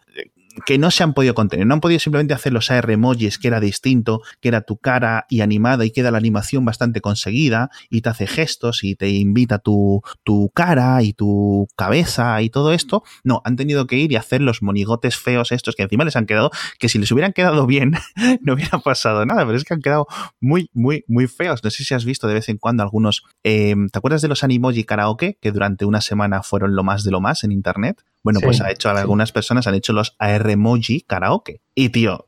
[0.66, 1.66] que no se han podido contener.
[1.66, 5.26] No han podido simplemente hacer los AR emojis, que era distinto, que era tu cara
[5.28, 9.58] y animada y queda la animación bastante conseguida y te hace gestos y te invita
[9.58, 13.02] tu, tu cara y tu cabeza y todo esto.
[13.24, 16.26] No, han tenido que ir y hacer los monigotes feos estos que encima les han
[16.26, 17.92] quedado, que si les hubieran quedado bien
[18.42, 20.06] no hubiera pasado nada, pero es que han quedado
[20.40, 21.62] muy, muy, muy feos.
[21.64, 23.22] No sé si has visto de vez en cuando algunos...
[23.44, 27.10] Eh, ¿Te acuerdas de los Animoji karaoke que durante una semana fueron lo más de
[27.10, 28.02] lo más en Internet?
[28.22, 31.60] Bueno, pues ha hecho, algunas personas han hecho los AR emoji karaoke.
[31.74, 32.26] Y tío,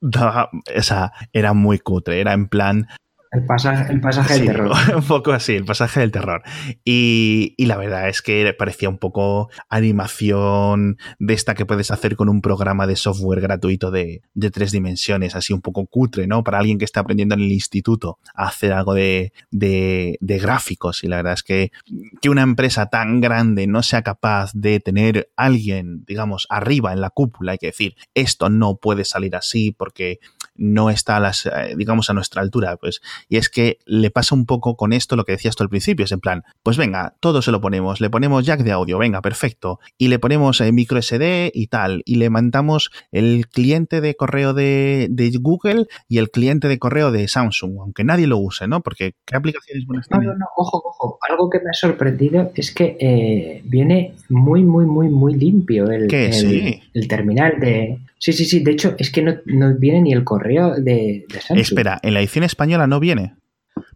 [0.66, 2.88] esa era muy cutre, era en plan,
[3.32, 4.76] el pasaje, el pasaje del terror.
[4.96, 6.42] Un poco así, el pasaje del terror.
[6.84, 12.14] Y, y, la verdad es que parecía un poco animación de esta que puedes hacer
[12.14, 16.44] con un programa de software gratuito de, de, tres dimensiones, así un poco cutre, ¿no?
[16.44, 21.02] Para alguien que está aprendiendo en el instituto a hacer algo de, de, de gráficos.
[21.02, 21.72] Y la verdad es que,
[22.20, 27.08] que una empresa tan grande no sea capaz de tener alguien, digamos, arriba en la
[27.08, 30.20] cúpula, hay que decir, esto no puede salir así porque
[30.54, 33.00] no está a las, eh, digamos, a nuestra altura, pues.
[33.28, 36.04] Y es que le pasa un poco con esto lo que decías tú al principio,
[36.04, 39.22] es en plan, pues venga, todo se lo ponemos, le ponemos jack de audio, venga,
[39.22, 44.14] perfecto, y le ponemos el micro SD y tal, y le mandamos el cliente de
[44.14, 45.08] correo de,
[45.40, 48.82] Google y el cliente de correo de Samsung, aunque nadie lo use, ¿no?
[48.82, 52.74] Porque ¿qué aplicaciones buenas No, no, no, ojo, ojo, algo que me ha sorprendido es
[52.74, 58.60] que eh, viene muy, muy, muy, muy limpio el, el terminal de, Sí, sí, sí.
[58.60, 59.34] De hecho, es que no,
[59.76, 61.58] viene ni el correo de, Samsung.
[61.58, 63.34] Espera, en la edición española no viene.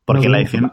[0.06, 0.72] Porque la edición.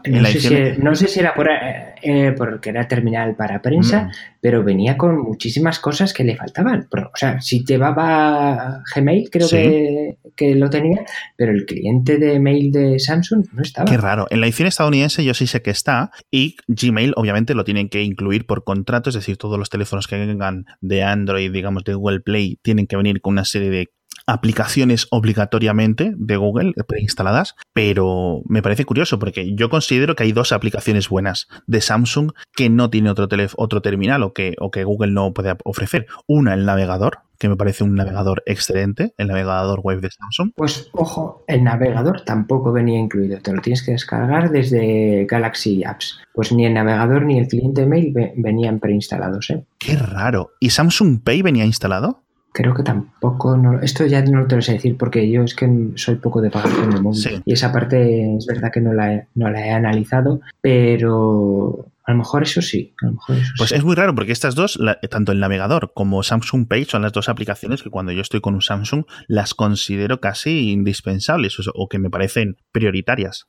[0.78, 4.10] no, sé si, era por, eh, eh, porque era terminal para prensa, mm.
[4.40, 6.86] pero venía con muchísimas cosas que le faltaban.
[6.92, 11.04] o sea, si llevaba Gmail, creo que, que, lo tenía,
[11.36, 13.90] pero el cliente de mail de Samsung no estaba.
[13.90, 14.28] Qué raro.
[14.30, 18.04] En la edición estadounidense yo sí sé que está, y Gmail, obviamente, lo tienen que
[18.04, 22.20] incluir por contrato, es decir, todos los teléfonos que vengan de Android, digamos, de Google
[22.20, 23.90] Play, tienen que venir con una serie de
[24.26, 30.52] aplicaciones obligatoriamente de Google preinstaladas, pero me parece curioso porque yo considero que hay dos
[30.52, 35.12] aplicaciones buenas de Samsung que no tiene otro, otro terminal o que, o que Google
[35.12, 36.06] no puede ofrecer.
[36.26, 40.52] Una, el navegador, que me parece un navegador excelente, el navegador web de Samsung.
[40.56, 46.20] Pues ojo, el navegador tampoco venía incluido, te lo tienes que descargar desde Galaxy Apps.
[46.32, 49.50] Pues ni el navegador ni el cliente mail venían preinstalados.
[49.50, 49.64] ¿eh?
[49.78, 50.52] Qué raro.
[50.60, 52.24] ¿Y Samsung Pay venía instalado?
[52.54, 55.56] Creo que tampoco, no, esto ya no lo te lo sé decir porque yo es
[55.56, 58.92] que soy poco de pagar con el mundo y esa parte es verdad que no
[58.92, 62.94] la, he, no la he analizado, pero a lo mejor eso sí.
[63.02, 64.78] A lo mejor eso pues es muy raro porque estas dos,
[65.10, 68.54] tanto el navegador como Samsung Pay, son las dos aplicaciones que cuando yo estoy con
[68.54, 73.48] un Samsung las considero casi indispensables o que me parecen prioritarias.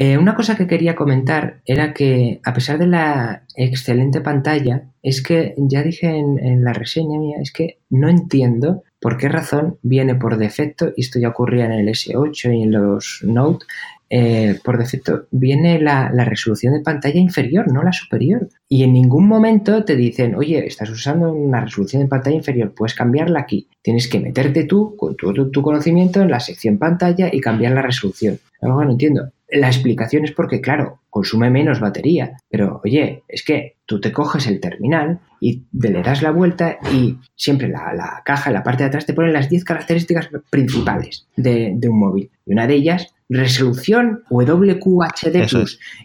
[0.00, 5.20] Eh, una cosa que quería comentar era que, a pesar de la excelente pantalla, es
[5.20, 10.14] que ya dije en, la reseña mía, es que no entiendo por qué razón viene
[10.14, 13.66] por defecto, y esto ya ocurría en el S8 y en los Note,
[14.08, 18.48] eh, por defecto viene la, resolución de pantalla inferior, no la superior.
[18.68, 22.94] Y en ningún momento te dicen, oye, estás usando una resolución de pantalla inferior, puedes
[22.94, 23.68] cambiarla aquí.
[23.82, 27.82] Tienes que meterte tú con tu, tu conocimiento en la sección pantalla y cambiar la
[27.82, 28.38] resolución.
[28.62, 29.32] Algo no entiendo.
[29.50, 34.46] La explicación es porque, claro, consume menos batería, pero oye, es que tú te coges
[34.46, 38.82] el terminal y le das la vuelta y siempre la, la caja en la parte
[38.82, 42.30] de atrás te pone las 10 características principales de, un móvil.
[42.44, 45.46] Y una de ellas, resolución WQHD+.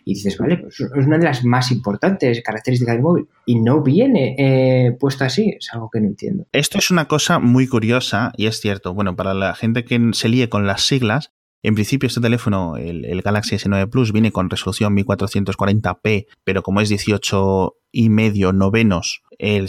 [0.06, 3.28] Y dices, vale, pues es una de las más importantes características del móvil.
[3.46, 6.46] Y no viene eh, puesto así, es algo que no entiendo.
[6.54, 8.94] Esto es una cosa muy curiosa y es cierto.
[8.94, 11.32] Bueno, para la gente que se líe con las siglas,
[11.64, 16.90] en principio, este teléfono, el, Galaxy S9 Plus, viene con resolución 1440p, pero como es
[16.90, 19.66] 18 y medio novenos, eh,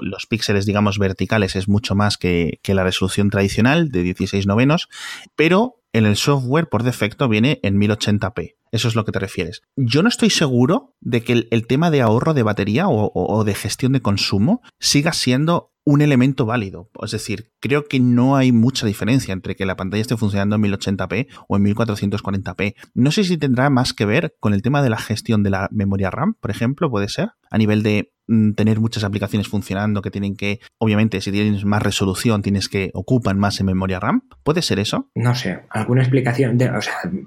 [0.00, 4.88] los píxeles, digamos, verticales es mucho más que, la resolución tradicional de 16 novenos,
[5.36, 8.54] pero en el software por defecto viene en 1080p.
[8.72, 9.62] Eso es lo que te refieres.
[9.76, 13.92] Yo no estoy seguro de que el, tema de ahorro de batería o, de gestión
[13.92, 16.90] de consumo siga siendo un elemento válido.
[17.02, 20.62] Es decir, creo que no hay mucha diferencia entre que la pantalla esté funcionando en
[20.62, 22.74] 1080p o en 1440p.
[22.92, 25.66] No sé si tendrá más que ver con el tema de la gestión de la
[25.72, 30.10] memoria RAM, por ejemplo, puede ser, a nivel de mm, tener muchas aplicaciones funcionando que
[30.10, 34.28] tienen que, obviamente, si tienes más resolución, tienes que ocupan más en memoria RAM.
[34.42, 35.10] ¿Puede ser eso?
[35.14, 36.80] No sé, alguna explicación de, o,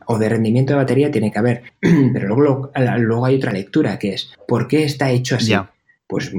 [0.06, 1.64] o de rendimiento de batería tiene que haber,
[2.14, 5.54] pero luego, luego hay otra lectura que es ¿por qué está hecho así?
[6.08, 6.34] Pues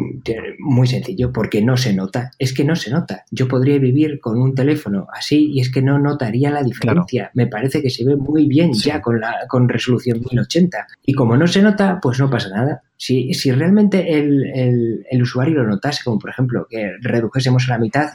[0.59, 2.33] muy sencillo, porque no se nota.
[2.39, 3.25] Es que no se nota.
[3.31, 7.31] Yo podría vivir con un teléfono así y es que no notaría la diferencia.
[7.33, 10.87] Me parece que se ve muy bien ya con, la, con resolución 1080.
[11.07, 12.83] Y como no se nota, pues no pasa nada.
[13.05, 17.79] Si, si realmente el, el, usuario lo notase, como por ejemplo que redujésemos a la
[17.81, 18.11] mitad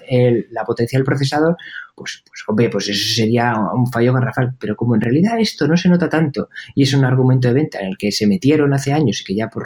[0.50, 1.58] la potencia del procesador,
[1.94, 4.56] pues, pues hombre, pues eso sería un fallo garrafal.
[4.58, 7.82] Pero como en realidad esto no se nota tanto y es un argumento de venta
[7.82, 9.66] en el que se metieron hace años y que ya por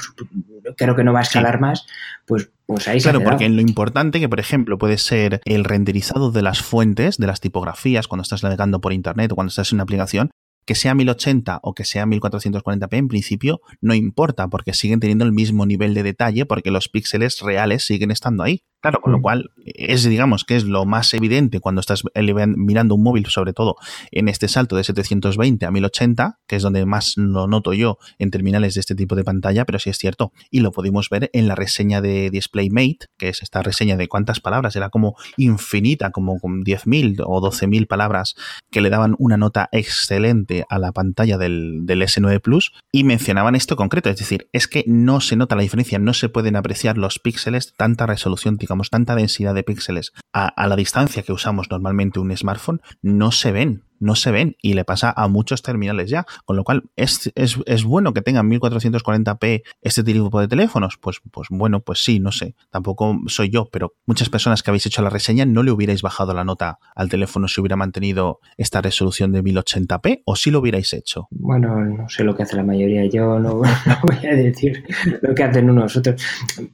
[0.76, 1.86] creo que no va a escalar más,
[2.26, 6.32] pues pues ahí claro, porque en lo importante que, por ejemplo, puede ser el renderizado
[6.32, 9.76] de las fuentes, de las tipografías, cuando estás navegando por internet o cuando estás en
[9.76, 10.32] una aplicación,
[10.72, 15.34] que sea 1080 o que sea 1440p, en principio no importa, porque siguen teniendo el
[15.34, 18.64] mismo nivel de detalle, porque los píxeles reales siguen estando ahí.
[18.80, 23.04] Claro, con lo cual es, digamos, que es lo más evidente cuando estás mirando un
[23.04, 23.76] móvil, sobre todo
[24.10, 28.32] en este salto de 720 a 1080, que es donde más lo noto yo en
[28.32, 30.32] terminales de este tipo de pantalla, pero sí es cierto.
[30.50, 34.40] Y lo pudimos ver en la reseña de DisplayMate, que es esta reseña de cuántas
[34.40, 38.34] palabras, era como infinita, como con 10.000 o 12.000 palabras
[38.72, 43.56] que le daban una nota excelente a la pantalla del, del S9 Plus y mencionaban
[43.56, 46.98] esto concreto, es decir, es que no se nota la diferencia, no se pueden apreciar
[46.98, 48.58] los píxeles, tanta resolución
[48.90, 53.84] tanta densidad de píxeles a, la distancia que usamos normalmente un smartphone, no se ven
[54.02, 56.26] no se ven y le pasa a muchos terminales ya.
[56.46, 60.98] Con lo cual, ¿es, es, bueno que tengan 1440p este tipo de teléfonos?
[60.98, 62.56] Pues, pues bueno, pues sí, no sé.
[62.70, 66.34] Tampoco soy yo, pero muchas personas que habéis hecho la reseña no le hubierais bajado
[66.34, 70.92] la nota al teléfono si hubiera mantenido esta resolución de 1080p o si lo hubierais
[70.94, 71.28] hecho.
[71.30, 73.06] Bueno, no sé lo que hace la mayoría.
[73.06, 74.84] Yo no, voy a decir
[75.22, 76.22] lo que hacen unos otros.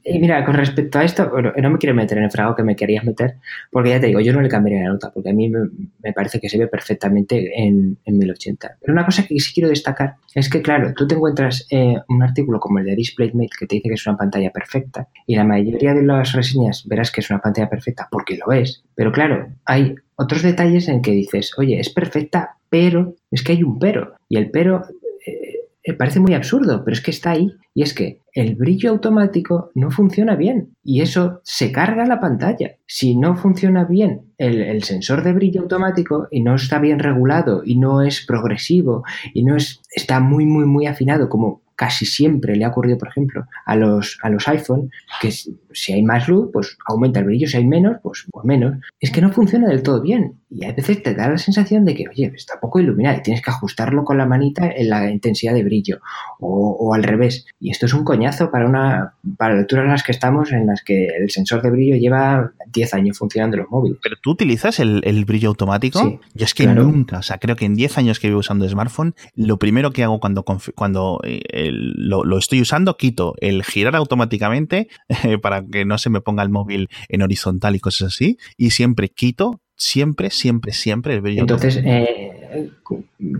[0.02, 2.74] Y mira, con respecto a esto, no me quiero meter en el frago que me
[2.74, 3.36] querías meter,
[3.70, 6.40] porque ya te digo, yo no le cambiaría la nota, porque a mí me parece
[6.40, 8.78] que se ve perfectamente en, 1080.
[8.80, 12.22] Pero una cosa que sí quiero destacar es que, claro, tú te encuentras eh, un
[12.22, 15.44] artículo como el de DisplayMate que te dice que es una pantalla perfecta y la
[15.44, 18.82] mayoría de las reseñas verás que es una pantalla perfecta porque lo es.
[18.94, 23.62] Pero claro, hay otros detalles en que dices, oye, es perfecta, pero es que hay
[23.62, 24.14] un pero.
[24.28, 24.82] Y el pero
[25.94, 27.52] parece muy absurdo, pero es que está ahí.
[27.74, 32.76] Y es que el brillo automático no funciona bien y eso se carga la pantalla.
[32.86, 37.76] Si no funciona bien el, sensor de brillo automático y no está bien regulado y
[37.78, 42.64] no es progresivo y no es, está muy, muy, muy afinado como casi siempre le
[42.64, 46.76] ha ocurrido, por ejemplo, a los, a los iPhone, que si hay más luz, pues
[46.88, 48.78] aumenta el brillo, si hay menos, pues, pues menos.
[48.98, 50.40] Es que no funciona del todo bien.
[50.50, 53.44] Y a veces te da la sensación de que, oye, está poco iluminado y tienes
[53.44, 56.00] que ajustarlo con la manita en la intensidad de brillo.
[56.40, 57.46] O, o al revés.
[57.60, 60.82] Y esto es un coñazo para una para lecturas en las que estamos, en las
[60.82, 63.98] que el sensor de brillo lleva 10 años funcionando en los móviles.
[64.02, 66.00] ¿Pero tú utilizas el, brillo automático?
[66.00, 68.68] Sí, Yo es que nunca, o sea, creo que en 10 años que vivo usando
[68.68, 70.44] smartphone, lo primero que hago cuando,
[70.74, 71.42] cuando eh,
[71.72, 74.88] lo, estoy usando, quito el girar automáticamente
[75.24, 78.70] eh, para que no se me ponga el móvil en horizontal y cosas así, y
[78.70, 81.40] siempre quito siempre, siempre, siempre el brillo.
[81.42, 82.70] Entonces, eh,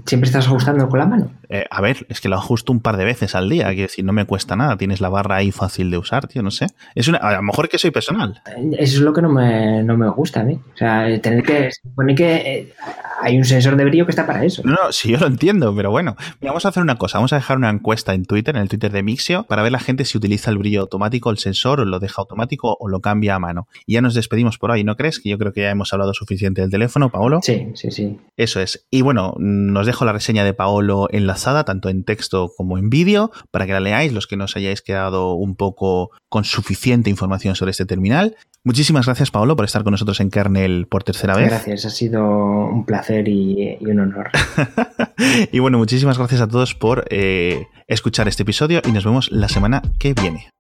[0.07, 1.33] siempre estás ajustando con la mano.
[1.49, 4.05] Eh, a ver, es que lo ajusto un par de veces al día, que decir,
[4.05, 4.77] no me cuesta nada.
[4.77, 6.67] Tienes la barra ahí fácil de usar, tío, no sé.
[6.95, 8.41] Es una, a lo mejor que soy personal.
[8.79, 10.55] Eso es lo que no me, no me gusta a mí.
[10.75, 11.71] O sea, tener que.
[11.73, 12.73] Se supone que
[13.21, 14.63] hay un sensor de brillo que está para eso.
[14.65, 16.17] No, no, sí, yo lo entiendo, pero bueno.
[16.41, 17.19] vamos a hacer una cosa.
[17.19, 19.81] Vamos a dejar una encuesta en Twitter, en el Twitter de Mixio, para ver la
[19.81, 23.35] gente si utiliza el brillo automático, el sensor, o lo deja automático o lo cambia
[23.35, 23.69] a mano.
[23.87, 25.21] Y ya nos despedimos por ahí, ¿no crees?
[25.21, 27.41] Que yo creo que ya hemos hablado suficiente del teléfono, Paolo.
[27.43, 28.19] Sí, sí, sí.
[28.37, 28.87] Eso es.
[28.91, 33.31] Y bueno, nos dejo la reseña de Paolo enlazada, tanto en texto como en vídeo,
[33.51, 37.55] para que la leáis, los que no os hayáis quedado un poco con suficiente información
[37.55, 38.37] sobre este terminal.
[38.69, 41.49] Muchísimas gracias, Paolo, por estar con nosotros en Kernel por tercera vez.
[41.49, 44.29] Gracias, ha sido un placer y, un honor.
[45.53, 49.49] y bueno, muchísimas gracias a todos por eh, escuchar este episodio y nos vemos la
[49.49, 50.51] semana que viene.